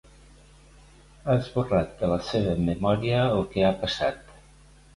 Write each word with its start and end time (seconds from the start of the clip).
Ha 1.25 1.35
esborrat 1.41 1.93
de 2.01 2.09
la 2.13 2.19
seva 2.31 2.57
memòria 2.71 3.23
el 3.37 3.47
que 3.55 3.69
ha 3.69 3.73
passat. 3.87 4.37